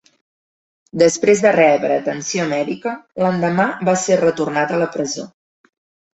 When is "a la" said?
4.79-4.91